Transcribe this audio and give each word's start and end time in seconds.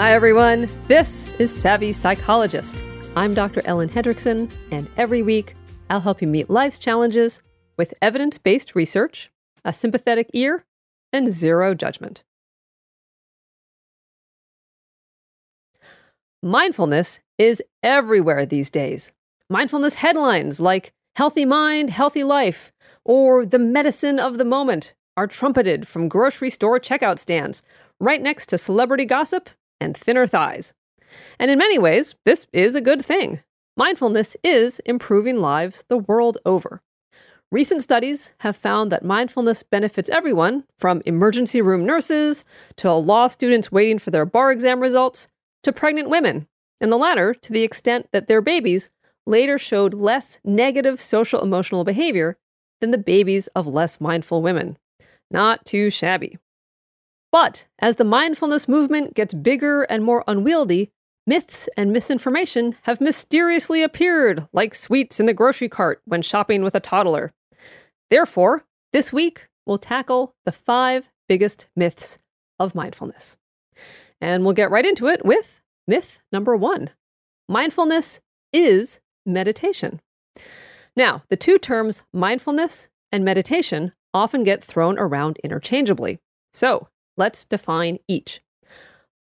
Hi, 0.00 0.12
everyone. 0.12 0.66
This 0.88 1.30
is 1.38 1.54
Savvy 1.54 1.92
Psychologist. 1.92 2.82
I'm 3.16 3.34
Dr. 3.34 3.60
Ellen 3.66 3.90
Hendriksen, 3.90 4.50
and 4.70 4.88
every 4.96 5.20
week 5.20 5.54
I'll 5.90 6.00
help 6.00 6.22
you 6.22 6.26
meet 6.26 6.48
life's 6.48 6.78
challenges 6.78 7.42
with 7.76 7.92
evidence 8.00 8.38
based 8.38 8.74
research, 8.74 9.30
a 9.62 9.74
sympathetic 9.74 10.30
ear, 10.32 10.64
and 11.12 11.30
zero 11.30 11.74
judgment. 11.74 12.24
Mindfulness 16.42 17.20
is 17.36 17.62
everywhere 17.82 18.46
these 18.46 18.70
days. 18.70 19.12
Mindfulness 19.50 19.96
headlines 19.96 20.60
like 20.60 20.94
Healthy 21.16 21.44
Mind, 21.44 21.90
Healthy 21.90 22.24
Life, 22.24 22.72
or 23.04 23.44
The 23.44 23.58
Medicine 23.58 24.18
of 24.18 24.38
the 24.38 24.46
Moment 24.46 24.94
are 25.18 25.26
trumpeted 25.26 25.86
from 25.86 26.08
grocery 26.08 26.48
store 26.48 26.80
checkout 26.80 27.18
stands, 27.18 27.62
right 28.00 28.22
next 28.22 28.46
to 28.46 28.56
celebrity 28.56 29.04
gossip 29.04 29.50
and 29.80 29.96
thinner 29.96 30.26
thighs. 30.26 30.74
And 31.38 31.50
in 31.50 31.58
many 31.58 31.78
ways, 31.78 32.14
this 32.24 32.46
is 32.52 32.76
a 32.76 32.80
good 32.80 33.04
thing. 33.04 33.42
Mindfulness 33.76 34.36
is 34.44 34.80
improving 34.80 35.40
lives 35.40 35.84
the 35.88 35.98
world 35.98 36.38
over. 36.44 36.82
Recent 37.52 37.80
studies 37.80 38.34
have 38.40 38.54
found 38.54 38.92
that 38.92 39.04
mindfulness 39.04 39.64
benefits 39.64 40.08
everyone 40.10 40.64
from 40.78 41.02
emergency 41.04 41.60
room 41.60 41.84
nurses 41.84 42.44
to 42.76 42.92
law 42.92 43.26
students 43.26 43.72
waiting 43.72 43.98
for 43.98 44.12
their 44.12 44.24
bar 44.24 44.52
exam 44.52 44.80
results 44.80 45.26
to 45.64 45.72
pregnant 45.72 46.08
women, 46.08 46.46
and 46.80 46.92
the 46.92 46.96
latter 46.96 47.34
to 47.34 47.52
the 47.52 47.62
extent 47.62 48.08
that 48.12 48.28
their 48.28 48.40
babies 48.40 48.90
later 49.26 49.58
showed 49.58 49.94
less 49.94 50.38
negative 50.44 51.00
social 51.00 51.42
emotional 51.42 51.82
behavior 51.82 52.38
than 52.80 52.92
the 52.92 52.98
babies 52.98 53.48
of 53.48 53.66
less 53.66 54.00
mindful 54.00 54.42
women. 54.42 54.78
Not 55.30 55.64
too 55.64 55.90
shabby. 55.90 56.38
But 57.32 57.68
as 57.78 57.96
the 57.96 58.04
mindfulness 58.04 58.68
movement 58.68 59.14
gets 59.14 59.34
bigger 59.34 59.82
and 59.82 60.04
more 60.04 60.24
unwieldy, 60.26 60.90
myths 61.26 61.68
and 61.76 61.92
misinformation 61.92 62.76
have 62.82 63.00
mysteriously 63.00 63.82
appeared 63.82 64.48
like 64.52 64.74
sweets 64.74 65.20
in 65.20 65.26
the 65.26 65.34
grocery 65.34 65.68
cart 65.68 66.02
when 66.04 66.22
shopping 66.22 66.62
with 66.62 66.74
a 66.74 66.80
toddler. 66.80 67.32
Therefore, 68.10 68.64
this 68.92 69.12
week 69.12 69.48
we'll 69.64 69.78
tackle 69.78 70.34
the 70.44 70.52
five 70.52 71.08
biggest 71.28 71.68
myths 71.76 72.18
of 72.58 72.74
mindfulness. 72.74 73.36
And 74.20 74.44
we'll 74.44 74.54
get 74.54 74.70
right 74.70 74.84
into 74.84 75.06
it 75.06 75.24
with 75.24 75.60
myth 75.86 76.20
number 76.32 76.56
one 76.56 76.90
mindfulness 77.48 78.20
is 78.52 79.00
meditation. 79.24 80.00
Now, 80.96 81.22
the 81.28 81.36
two 81.36 81.58
terms 81.58 82.02
mindfulness 82.12 82.88
and 83.12 83.24
meditation 83.24 83.92
often 84.12 84.42
get 84.44 84.62
thrown 84.62 84.98
around 84.98 85.38
interchangeably. 85.44 86.18
So, 86.52 86.88
let's 87.20 87.44
define 87.44 87.98
each. 88.08 88.40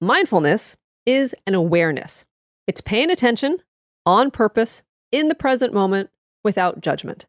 Mindfulness 0.01 0.77
is 1.05 1.35
an 1.45 1.53
awareness, 1.53 2.25
it's 2.65 2.81
paying 2.81 3.11
attention 3.11 3.57
on 4.05 4.31
purpose 4.31 4.83
in 5.11 5.27
the 5.27 5.35
present 5.35 5.73
moment 5.73 6.09
without 6.43 6.81
judgment. 6.81 7.25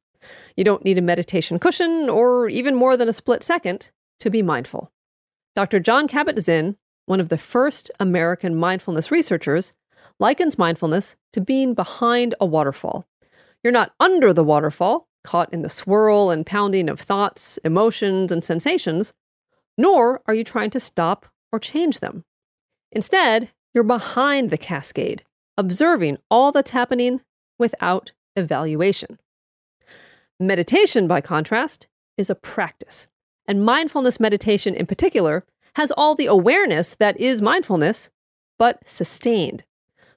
You 0.57 0.65
don't 0.65 0.85
need 0.85 0.99
a 0.99 1.03
meditation 1.03 1.59
cushion 1.59 2.09
or 2.09 2.49
even 2.49 2.75
more 2.75 2.97
than 2.97 3.09
a 3.09 3.13
split 3.13 3.43
second 3.43 3.91
to 4.21 4.31
be 4.31 4.43
mindful. 4.43 4.93
Dr. 5.57 5.81
Jon 5.81 6.07
Kabat-Zinn, 6.07 6.77
one 7.07 7.21
of 7.21 7.31
the 7.31 7.39
first 7.39 7.91
American 7.99 8.55
mindfulness 8.55 9.11
researchers, 9.11 9.73
likens 10.21 10.59
mindfulness 10.59 11.17
to 11.33 11.41
being 11.41 11.75
behind 11.75 12.35
a 12.41 12.47
waterfall. 12.47 13.07
You're 13.65 13.73
not 13.73 13.93
under 13.99 14.33
the 14.33 14.45
waterfall, 14.45 15.09
caught 15.25 15.53
in 15.53 15.63
the 15.63 15.69
swirl 15.69 16.31
and 16.31 16.47
pounding 16.47 16.89
of 16.89 17.01
thoughts, 17.01 17.59
emotions, 17.65 18.31
and 18.31 18.45
sensations, 18.45 19.13
nor 19.77 20.23
are 20.27 20.35
you 20.35 20.45
trying 20.45 20.71
to 20.71 20.81
stop 20.81 21.27
or 21.53 21.59
change 21.59 22.01
them. 22.01 22.25
Instead, 22.93 23.51
you're 23.75 23.85
behind 23.85 24.51
the 24.51 24.59
cascade, 24.59 25.25
observing 25.57 26.19
all 26.31 26.53
that's 26.53 26.71
happening 26.71 27.21
without 27.59 28.13
evaluation. 28.37 29.19
Meditation, 30.39 31.07
by 31.07 31.21
contrast, 31.21 31.87
is 32.17 32.31
a 32.31 32.35
practice. 32.35 33.09
And 33.47 33.65
mindfulness 33.65 34.21
meditation 34.21 34.75
in 34.75 34.87
particular 34.87 35.45
has 35.77 35.93
all 35.93 36.15
the 36.15 36.27
awareness 36.27 36.95
that 36.97 37.19
is 37.21 37.43
mindfulness, 37.43 38.11
but 38.59 38.87
sustained. 38.89 39.65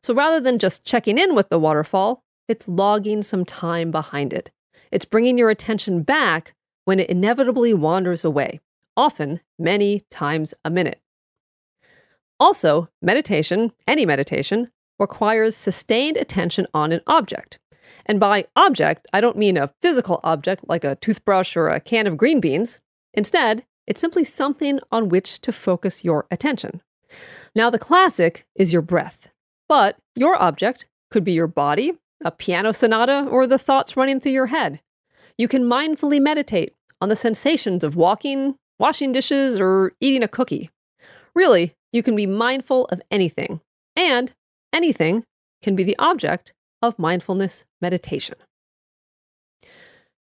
So 0.02 0.14
rather 0.14 0.40
than 0.40 0.60
just 0.60 0.84
checking 0.84 1.18
in 1.18 1.36
with 1.36 1.50
the 1.50 1.60
waterfall, 1.60 2.24
it's 2.48 2.68
logging 2.68 3.22
some 3.22 3.46
time 3.46 3.92
behind 3.92 4.34
it. 4.34 4.52
It's 4.92 5.06
bringing 5.06 5.38
your 5.38 5.50
attention 5.50 6.04
back 6.04 6.54
when 6.86 7.00
it 7.00 7.10
inevitably 7.10 7.74
wanders 7.74 8.26
away, 8.26 8.60
often 8.96 9.42
many 9.58 10.02
times 10.10 10.54
a 10.64 10.70
minute. 10.70 11.02
Also, 12.40 12.90
meditation, 13.02 13.72
any 13.88 14.06
meditation, 14.06 14.72
requires 15.00 15.56
sustained 15.56 16.18
attention 16.18 16.68
on 16.74 16.92
an 16.92 17.02
object. 17.08 17.60
And 18.06 18.20
by 18.20 18.46
object, 18.56 19.08
I 19.14 19.22
don't 19.22 19.38
mean 19.38 19.58
a 19.58 19.72
physical 19.82 20.20
object 20.24 20.66
like 20.68 20.84
a 20.84 20.96
toothbrush 20.96 21.56
or 21.56 21.70
a 21.70 21.80
can 21.80 22.08
of 22.08 22.18
green 22.18 22.40
beans. 22.40 22.80
Instead, 23.14 23.66
it's 23.88 24.02
simply 24.02 24.24
something 24.24 24.80
on 24.92 25.10
which 25.10 25.42
to 25.42 25.52
focus 25.52 26.04
your 26.04 26.26
attention. 26.32 26.82
Now, 27.56 27.70
the 27.70 27.80
classic 27.80 28.46
is 28.56 28.74
your 28.74 28.82
breath, 28.82 29.28
but 29.70 29.98
your 30.16 30.42
object 30.42 30.88
could 31.12 31.24
be 31.24 31.34
your 31.34 31.48
body, 31.48 31.94
a 32.24 32.32
piano 32.32 32.74
sonata, 32.74 33.28
or 33.30 33.46
the 33.46 33.58
thoughts 33.58 33.96
running 33.96 34.20
through 34.20 34.32
your 34.32 34.48
head. 34.48 34.82
You 35.38 35.48
can 35.48 35.64
mindfully 35.64 36.20
meditate 36.20 36.74
on 37.02 37.10
the 37.10 37.16
sensations 37.16 37.84
of 37.84 37.96
walking, 37.96 38.56
washing 38.80 39.12
dishes, 39.12 39.60
or 39.60 39.94
eating 40.00 40.24
a 40.24 40.28
cookie. 40.28 40.70
Really, 41.36 41.76
you 41.92 42.04
can 42.04 42.16
be 42.16 42.26
mindful 42.26 42.86
of 42.86 43.02
anything, 43.10 43.62
and 43.96 44.34
anything 44.72 45.26
can 45.62 45.76
be 45.76 45.84
the 45.84 45.98
object 46.00 46.54
of 46.82 47.00
mindfulness 47.00 47.66
meditation. 47.82 48.36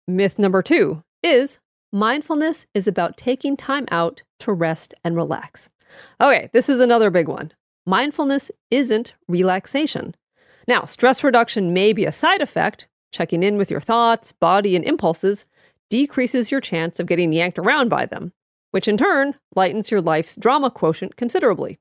Myth 0.07 0.39
number 0.39 0.63
two 0.63 1.03
is 1.23 1.59
mindfulness 1.93 2.67
is 2.75 2.89
about 2.89 3.17
taking 3.17 3.57
time 3.57 3.87
out 3.91 4.23
to 4.41 4.53
rest 4.53 4.95
and 5.05 5.17
relax. 5.17 5.71
Okay, 6.21 6.49
this 6.53 6.69
is 6.69 6.81
another 6.81 7.11
big 7.11 7.29
one. 7.29 7.53
Mindfulness 7.87 8.51
isn't 8.71 9.15
relaxation. 9.29 10.15
Now, 10.69 10.85
stress 10.85 11.25
reduction 11.25 11.73
may 11.73 11.93
be 11.93 12.05
a 12.05 12.13
side 12.13 12.41
effect. 12.41 12.89
Checking 13.13 13.43
in 13.43 13.59
with 13.59 13.71
your 13.71 13.81
thoughts, 13.81 14.33
body, 14.33 14.75
and 14.75 14.85
impulses 14.85 15.45
decreases 15.91 16.51
your 16.51 16.61
chance 16.61 16.99
of 16.99 17.07
getting 17.07 17.33
yanked 17.33 17.59
around 17.59 17.91
by 17.91 18.07
them, 18.07 18.33
which 18.73 18.89
in 18.89 18.97
turn 18.97 19.37
lightens 19.55 19.91
your 19.91 20.01
life's 20.01 20.37
drama 20.37 20.71
quotient 20.71 21.17
considerably. 21.17 21.79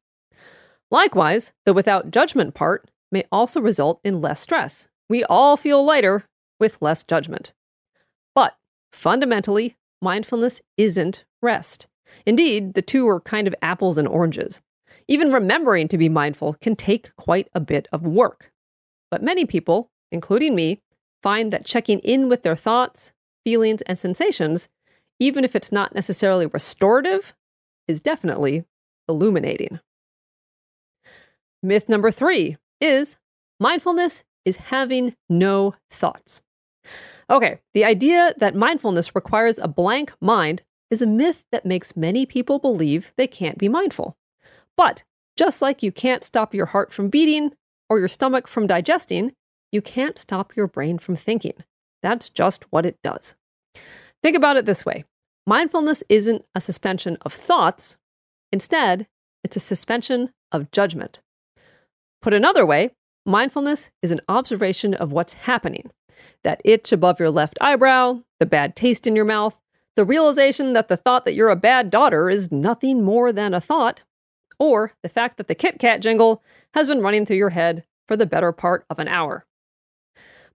Likewise, 0.92 1.54
the 1.66 1.74
without 1.74 2.12
judgment 2.12 2.54
part 2.54 2.92
may 3.12 3.26
also 3.32 3.60
result 3.60 4.00
in 4.04 4.22
less 4.22 4.40
stress. 4.40 4.88
We 5.10 5.24
all 5.24 5.58
feel 5.58 5.84
lighter 5.84 6.26
with 6.60 6.82
less 6.82 7.04
judgment. 7.04 7.54
But 8.36 8.56
fundamentally, 8.94 9.76
mindfulness 10.02 10.62
isn't 10.78 11.26
rest. 11.42 11.88
Indeed, 12.26 12.74
the 12.74 12.82
two 12.82 13.08
are 13.08 13.20
kind 13.22 13.48
of 13.48 13.56
apples 13.62 13.98
and 13.98 14.08
oranges. 14.08 14.62
Even 15.08 15.32
remembering 15.32 15.88
to 15.88 15.98
be 15.98 16.10
mindful 16.10 16.56
can 16.62 16.76
take 16.76 17.16
quite 17.16 17.50
a 17.54 17.60
bit 17.60 17.88
of 17.92 18.04
work. 18.04 18.52
But 19.10 19.24
many 19.24 19.46
people, 19.46 19.90
including 20.12 20.56
me, 20.56 20.82
find 21.24 21.52
that 21.52 21.66
checking 21.66 22.00
in 22.00 22.30
with 22.30 22.44
their 22.44 22.56
thoughts, 22.56 23.14
feelings, 23.44 23.82
and 23.84 23.98
sensations, 23.98 24.70
even 25.22 25.46
if 25.46 25.56
it's 25.56 25.72
not 25.72 25.94
necessarily 25.94 26.48
restorative, 26.48 27.36
is 27.88 28.02
definitely 28.02 28.66
illuminating. 29.08 29.80
Myth 31.62 31.88
number 31.88 32.10
three 32.10 32.58
is 32.82 33.18
mindfulness 33.60 34.24
is 34.46 34.56
having 34.56 35.16
no 35.30 35.76
thoughts. 35.92 36.42
Okay, 37.30 37.60
the 37.76 37.86
idea 37.86 38.34
that 38.38 38.56
mindfulness 38.56 39.14
requires 39.14 39.60
a 39.60 39.68
blank 39.68 40.12
mind 40.20 40.64
is 40.90 41.04
a 41.04 41.08
myth 41.08 41.46
that 41.52 41.68
makes 41.68 41.96
many 41.96 42.26
people 42.26 42.58
believe 42.58 43.14
they 43.16 43.28
can't 43.28 43.60
be 43.60 43.70
mindful. 43.70 44.18
But 44.76 45.04
just 45.38 45.62
like 45.62 45.84
you 45.84 45.92
can't 45.92 46.24
stop 46.24 46.56
your 46.56 46.66
heart 46.66 46.92
from 46.92 47.10
beating 47.10 47.52
or 47.92 48.00
your 48.00 48.08
stomach 48.08 48.48
from 48.48 48.66
digesting, 48.66 49.34
you 49.72 49.84
can't 49.84 50.18
stop 50.18 50.56
your 50.56 50.68
brain 50.68 50.98
from 50.98 51.16
thinking. 51.16 51.64
That's 52.02 52.28
just 52.28 52.64
what 52.72 52.88
it 52.88 52.98
does. 53.04 53.36
Think 54.24 54.36
about 54.36 54.58
it 54.58 54.66
this 54.66 54.84
way 54.84 55.06
mindfulness 55.46 56.04
isn't 56.10 56.46
a 56.56 56.62
suspension 56.62 57.18
of 57.22 57.34
thoughts, 57.34 57.98
instead, 58.52 59.08
it's 59.44 59.56
a 59.56 59.60
suspension 59.62 60.32
of 60.52 60.72
judgment. 60.72 61.22
Put 62.22 62.34
another 62.34 62.66
way, 62.66 62.92
mindfulness 63.26 63.90
is 64.02 64.12
an 64.12 64.22
observation 64.28 64.94
of 64.94 65.12
what's 65.12 65.34
happening 65.34 65.92
that 66.44 66.62
itch 66.66 66.92
above 66.92 67.20
your 67.20 67.30
left 67.30 67.58
eyebrow, 67.62 68.22
the 68.40 68.46
bad 68.46 68.76
taste 68.76 69.06
in 69.06 69.16
your 69.16 69.26
mouth, 69.26 69.60
the 69.96 70.06
realization 70.06 70.74
that 70.74 70.88
the 70.88 70.98
thought 70.98 71.26
that 71.26 71.34
you're 71.34 71.50
a 71.50 71.56
bad 71.56 71.90
daughter 71.90 72.30
is 72.30 72.52
nothing 72.52 73.04
more 73.04 73.32
than 73.32 73.54
a 73.54 73.62
thought, 73.62 74.04
or 74.60 74.94
the 75.04 75.10
fact 75.10 75.38
that 75.38 75.48
the 75.48 75.56
Kit 75.56 75.80
Kat 75.80 76.02
jingle 76.02 76.44
has 76.74 76.88
been 76.88 77.02
running 77.02 77.26
through 77.26 77.38
your 77.38 77.50
head 77.50 77.84
for 78.08 78.16
the 78.16 78.26
better 78.26 78.52
part 78.52 78.86
of 78.90 79.00
an 79.00 79.08
hour. 79.08 79.46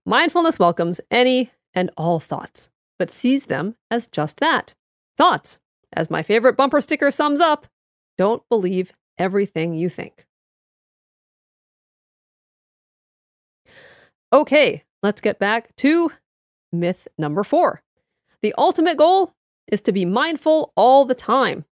Mindfulness 0.05 0.57
welcomes 0.57 1.01
any 1.11 1.51
and 1.73 1.91
all 1.97 2.19
thoughts, 2.19 2.69
but 2.99 3.09
sees 3.09 3.45
them 3.45 3.75
as 3.89 4.07
just 4.07 4.37
that 4.39 4.73
thoughts. 5.17 5.59
As 5.93 6.09
my 6.09 6.21
favorite 6.21 6.55
bumper 6.55 6.79
sticker 6.79 7.11
sums 7.11 7.41
up, 7.41 7.67
don't 8.17 8.47
believe 8.49 8.93
everything 9.17 9.73
you 9.73 9.89
think. 9.89 10.25
Okay, 14.31 14.83
let's 15.01 15.21
get 15.21 15.39
back 15.39 15.75
to 15.77 16.11
myth 16.71 17.07
number 17.17 17.43
four. 17.43 17.81
The 18.41 18.53
ultimate 18.57 18.97
goal 18.97 19.33
is 19.67 19.81
to 19.81 19.91
be 19.91 20.05
mindful 20.05 20.73
all 20.75 21.05
the 21.05 21.15
time. 21.15 21.65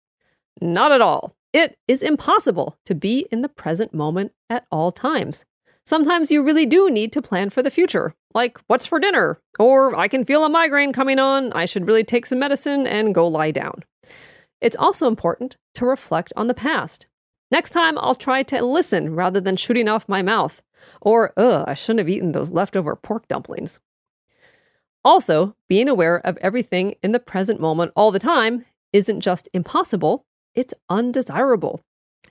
Not 0.60 0.92
at 0.92 1.00
all. 1.00 1.34
It 1.52 1.76
is 1.86 2.02
impossible 2.02 2.78
to 2.86 2.94
be 2.94 3.26
in 3.30 3.42
the 3.42 3.48
present 3.48 3.92
moment 3.92 4.32
at 4.48 4.66
all 4.70 4.92
times. 4.92 5.44
Sometimes 5.86 6.30
you 6.30 6.42
really 6.42 6.66
do 6.66 6.90
need 6.90 7.12
to 7.12 7.22
plan 7.22 7.50
for 7.50 7.62
the 7.62 7.70
future 7.70 8.14
like 8.34 8.58
what's 8.66 8.86
for 8.86 8.98
dinner, 8.98 9.40
or 9.58 9.96
I 9.96 10.08
can 10.08 10.24
feel 10.24 10.44
a 10.44 10.48
migraine 10.48 10.92
coming 10.92 11.18
on, 11.18 11.52
I 11.52 11.64
should 11.66 11.86
really 11.86 12.04
take 12.04 12.26
some 12.26 12.40
medicine 12.40 12.86
and 12.86 13.14
go 13.14 13.28
lie 13.28 13.52
down. 13.52 13.84
It's 14.60 14.76
also 14.76 15.06
important 15.06 15.56
to 15.74 15.86
reflect 15.86 16.32
on 16.36 16.48
the 16.48 16.54
past. 16.54 17.06
Next 17.50 17.70
time, 17.70 17.98
I'll 17.98 18.14
try 18.14 18.42
to 18.44 18.64
listen 18.64 19.14
rather 19.14 19.40
than 19.40 19.56
shooting 19.56 19.88
off 19.88 20.08
my 20.08 20.22
mouth. 20.22 20.62
Or, 21.00 21.32
ugh, 21.36 21.64
I 21.68 21.74
shouldn't 21.74 22.00
have 22.00 22.08
eaten 22.08 22.32
those 22.32 22.50
leftover 22.50 22.96
pork 22.96 23.28
dumplings. 23.28 23.78
Also, 25.04 25.54
being 25.68 25.88
aware 25.88 26.16
of 26.26 26.38
everything 26.38 26.94
in 27.02 27.12
the 27.12 27.20
present 27.20 27.60
moment 27.60 27.92
all 27.94 28.10
the 28.10 28.18
time 28.18 28.64
isn't 28.92 29.20
just 29.20 29.48
impossible, 29.52 30.24
it's 30.54 30.74
undesirable. 30.88 31.82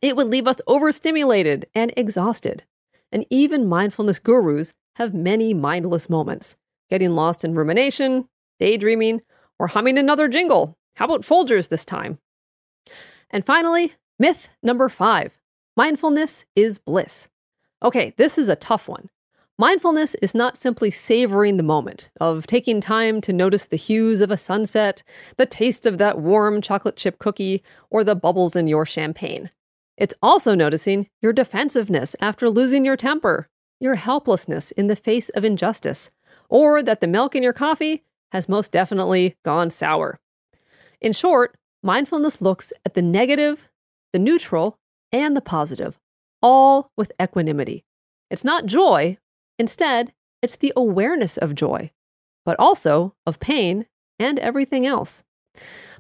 It 0.02 0.16
would 0.16 0.28
leave 0.28 0.48
us 0.48 0.58
overstimulated 0.66 1.68
and 1.76 1.94
exhausted. 1.96 2.64
And 3.12 3.26
even 3.30 3.70
mindfulness 3.70 4.18
gurus 4.18 4.74
have 4.96 5.14
many 5.14 5.54
mindless 5.54 6.10
moments, 6.10 6.56
getting 6.90 7.12
lost 7.12 7.44
in 7.44 7.56
rumination, 7.56 8.28
daydreaming, 8.60 9.22
or 9.60 9.68
humming 9.68 9.98
another 9.98 10.28
jingle. 10.28 10.78
How 10.96 11.06
about 11.06 11.22
Folgers 11.22 11.70
this 11.70 11.86
time? 11.86 12.20
And 13.30 13.46
finally, 13.46 13.94
myth 14.20 14.50
number 14.62 14.90
five 14.90 15.38
mindfulness 15.76 16.46
is 16.56 16.78
bliss. 16.78 17.30
Okay, 17.82 18.14
this 18.18 18.38
is 18.38 18.48
a 18.48 18.56
tough 18.56 18.88
one. 18.88 19.10
Mindfulness 19.60 20.16
is 20.16 20.34
not 20.34 20.56
simply 20.56 20.90
savoring 20.90 21.58
the 21.58 21.64
moment, 21.64 22.10
of 22.20 22.48
taking 22.48 22.82
time 22.82 23.22
to 23.22 23.32
notice 23.32 23.66
the 23.66 23.76
hues 23.76 24.22
of 24.22 24.32
a 24.32 24.38
sunset, 24.38 25.04
the 25.38 25.46
taste 25.46 25.86
of 25.86 26.00
that 26.00 26.20
warm 26.20 26.60
chocolate 26.60 26.96
chip 26.96 27.20
cookie, 27.20 27.64
or 27.92 28.04
the 28.04 28.16
bubbles 28.16 28.56
in 28.56 28.68
your 28.68 28.86
champagne. 28.86 29.52
It's 29.96 30.16
also 30.24 30.56
noticing 30.56 31.08
your 31.22 31.34
defensiveness 31.34 32.16
after 32.20 32.50
losing 32.50 32.84
your 32.84 32.98
temper, 32.98 33.48
your 33.84 33.96
helplessness 33.96 34.72
in 34.72 34.88
the 34.88 34.96
face 34.96 35.30
of 35.30 35.44
injustice, 35.44 36.10
or 36.50 36.82
that 36.82 37.02
the 37.02 37.08
milk 37.08 37.36
in 37.36 37.44
your 37.44 37.54
coffee 37.54 38.04
has 38.32 38.50
most 38.50 38.72
definitely 38.72 39.36
gone 39.44 39.70
sour. 39.70 40.20
In 41.02 41.14
short, 41.14 41.56
mindfulness 41.84 42.42
looks 42.42 42.74
at 42.86 42.96
the 42.96 43.02
negative, 43.02 43.70
the 44.14 44.20
neutral, 44.20 44.80
and 45.12 45.36
the 45.36 45.42
positive, 45.42 46.00
all 46.42 46.90
with 46.98 47.12
equanimity. 47.22 47.84
It's 48.32 48.44
not 48.44 48.66
joy 48.66 49.18
Instead, 49.60 50.14
it's 50.42 50.58
the 50.58 50.74
awareness 50.76 51.38
of 51.38 51.56
joy, 51.56 51.92
but 52.46 52.60
also 52.60 53.16
of 53.26 53.40
pain 53.40 53.86
and 54.20 54.40
everything 54.40 54.86
else. 54.86 55.24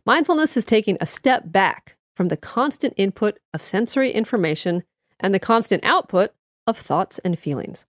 Mindfulness 0.06 0.58
is 0.58 0.66
taking 0.66 0.98
a 1.00 1.06
step 1.06 1.44
back 1.46 1.96
from 2.16 2.28
the 2.28 2.38
constant 2.38 2.94
input 2.98 3.40
of 3.54 3.62
sensory 3.62 4.12
information 4.12 4.84
and 5.20 5.34
the 5.34 5.40
constant 5.40 5.84
output 5.86 6.32
of 6.68 6.78
thoughts 6.78 7.20
and 7.20 7.38
feelings. 7.38 7.86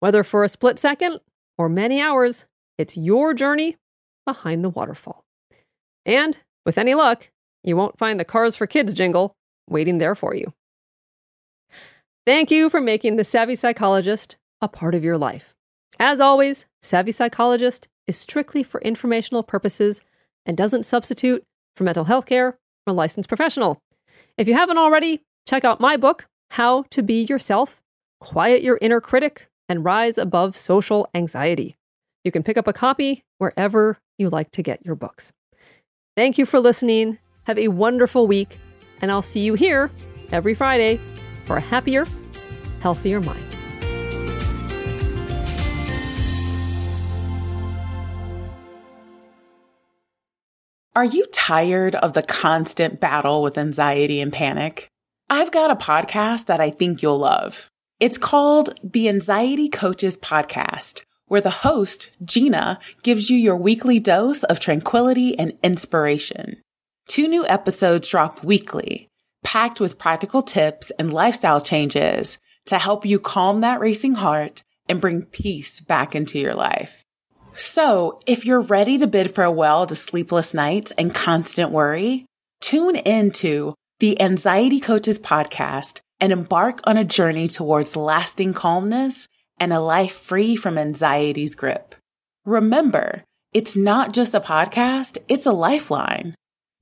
Whether 0.00 0.22
for 0.24 0.44
a 0.44 0.48
split 0.48 0.78
second 0.78 1.20
or 1.56 1.68
many 1.68 2.00
hours, 2.00 2.46
it's 2.76 2.96
your 2.96 3.34
journey 3.34 3.76
behind 4.26 4.64
the 4.64 4.70
waterfall. 4.70 5.24
And 6.06 6.38
with 6.64 6.78
any 6.78 6.94
luck, 6.94 7.30
you 7.64 7.76
won't 7.76 7.98
find 7.98 8.18
the 8.18 8.24
Cars 8.24 8.56
for 8.56 8.66
Kids 8.66 8.94
jingle 8.94 9.34
waiting 9.68 9.98
there 9.98 10.14
for 10.14 10.34
you. 10.34 10.52
Thank 12.26 12.50
you 12.50 12.68
for 12.68 12.80
making 12.80 13.16
The 13.16 13.24
Savvy 13.24 13.54
Psychologist 13.54 14.36
a 14.60 14.68
part 14.68 14.94
of 14.94 15.04
your 15.04 15.18
life. 15.18 15.54
As 15.98 16.20
always, 16.20 16.66
Savvy 16.82 17.12
Psychologist 17.12 17.88
is 18.06 18.16
strictly 18.16 18.62
for 18.62 18.80
informational 18.82 19.42
purposes 19.42 20.00
and 20.46 20.56
doesn't 20.56 20.84
substitute 20.84 21.42
for 21.74 21.84
mental 21.84 22.04
health 22.04 22.26
care 22.26 22.58
from 22.84 22.92
a 22.92 22.96
licensed 22.96 23.28
professional. 23.28 23.78
If 24.36 24.46
you 24.46 24.54
haven't 24.54 24.78
already, 24.78 25.22
check 25.46 25.64
out 25.64 25.80
my 25.80 25.96
book, 25.96 26.26
How 26.52 26.84
to 26.90 27.02
Be 27.02 27.22
Yourself, 27.22 27.80
Quiet 28.20 28.62
Your 28.62 28.78
Inner 28.80 29.00
Critic, 29.00 29.48
and 29.68 29.84
Rise 29.84 30.18
Above 30.18 30.56
Social 30.56 31.08
Anxiety. 31.14 31.76
You 32.24 32.32
can 32.32 32.42
pick 32.42 32.58
up 32.58 32.66
a 32.66 32.72
copy 32.72 33.24
wherever 33.38 33.98
you 34.18 34.28
like 34.28 34.50
to 34.52 34.62
get 34.62 34.84
your 34.84 34.96
books. 34.96 35.32
Thank 36.16 36.38
you 36.38 36.44
for 36.44 36.58
listening. 36.58 37.18
Have 37.44 37.58
a 37.58 37.68
wonderful 37.68 38.26
week, 38.26 38.58
and 39.00 39.10
I'll 39.12 39.22
see 39.22 39.40
you 39.40 39.54
here 39.54 39.90
every 40.32 40.54
Friday 40.54 41.00
for 41.44 41.56
a 41.56 41.60
happier, 41.60 42.04
healthier 42.80 43.20
mind. 43.20 43.44
Are 50.96 51.04
you 51.04 51.26
tired 51.32 51.94
of 51.94 52.14
the 52.14 52.24
constant 52.24 52.98
battle 52.98 53.40
with 53.40 53.56
anxiety 53.56 54.20
and 54.20 54.32
panic? 54.32 54.90
I've 55.30 55.52
got 55.52 55.70
a 55.70 55.76
podcast 55.76 56.46
that 56.46 56.60
I 56.60 56.70
think 56.70 57.02
you'll 57.02 57.18
love. 57.18 57.70
It's 58.00 58.16
called 58.16 58.78
the 58.84 59.08
Anxiety 59.08 59.68
Coaches 59.68 60.16
Podcast, 60.16 61.02
where 61.26 61.40
the 61.40 61.50
host, 61.50 62.10
Gina, 62.24 62.78
gives 63.02 63.28
you 63.28 63.36
your 63.36 63.56
weekly 63.56 63.98
dose 63.98 64.44
of 64.44 64.60
tranquility 64.60 65.36
and 65.36 65.54
inspiration. 65.64 66.62
Two 67.08 67.26
new 67.26 67.44
episodes 67.44 68.06
drop 68.08 68.44
weekly, 68.44 69.08
packed 69.42 69.80
with 69.80 69.98
practical 69.98 70.42
tips 70.42 70.92
and 70.92 71.12
lifestyle 71.12 71.60
changes 71.60 72.38
to 72.66 72.78
help 72.78 73.04
you 73.04 73.18
calm 73.18 73.62
that 73.62 73.80
racing 73.80 74.14
heart 74.14 74.62
and 74.88 75.00
bring 75.00 75.22
peace 75.22 75.80
back 75.80 76.14
into 76.14 76.38
your 76.38 76.54
life. 76.54 77.02
So 77.56 78.20
if 78.26 78.46
you're 78.46 78.60
ready 78.60 78.98
to 78.98 79.08
bid 79.08 79.34
farewell 79.34 79.88
to 79.88 79.96
sleepless 79.96 80.54
nights 80.54 80.92
and 80.92 81.12
constant 81.12 81.72
worry, 81.72 82.26
tune 82.60 82.94
into 82.94 83.74
the 83.98 84.20
Anxiety 84.20 84.78
Coaches 84.78 85.18
podcast 85.18 85.98
and 86.20 86.32
embark 86.32 86.80
on 86.84 86.96
a 86.96 87.04
journey 87.04 87.48
towards 87.48 87.96
lasting 87.96 88.54
calmness 88.54 89.28
and 89.58 89.72
a 89.72 89.80
life 89.80 90.14
free 90.14 90.56
from 90.56 90.78
anxiety's 90.78 91.54
grip. 91.54 91.94
Remember, 92.44 93.22
it's 93.52 93.76
not 93.76 94.12
just 94.12 94.34
a 94.34 94.40
podcast, 94.40 95.18
it's 95.28 95.46
a 95.46 95.52
lifeline. 95.52 96.34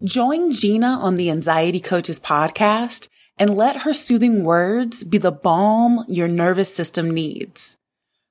Join 0.04 0.52
Gina 0.52 0.98
on 1.00 1.16
the 1.16 1.30
Anxiety 1.30 1.80
Coaches 1.80 2.20
podcast 2.20 3.08
and 3.38 3.56
let 3.56 3.76
her 3.76 3.92
soothing 3.92 4.44
words 4.44 5.04
be 5.04 5.18
the 5.18 5.32
balm 5.32 6.04
your 6.08 6.28
nervous 6.28 6.74
system 6.74 7.10
needs. 7.10 7.76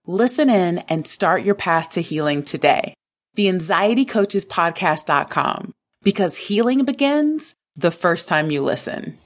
Listen 0.06 0.50
in 0.50 0.80
and 0.80 1.08
start 1.08 1.44
your 1.44 1.56
path 1.56 1.90
to 1.90 2.02
healing 2.02 2.44
today. 2.44 2.96
The 3.36 3.48
anxietycoachespodcast.com 3.48 5.74
because 6.04 6.38
healing 6.38 6.86
begins 6.86 7.56
the 7.76 7.92
first 7.92 8.28
time 8.28 8.52
you 8.52 8.62
listen. 8.62 9.18